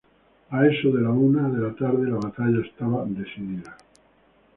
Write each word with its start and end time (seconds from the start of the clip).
A 0.49 0.65
eso 0.65 0.91
de 0.91 0.99
la 1.03 1.11
una 1.11 1.47
de 1.47 1.59
la 1.59 1.75
tarde 1.75 2.09
la 2.09 2.17
batalla 2.17 2.65
estaba 2.65 3.05
decidida. 3.05 3.77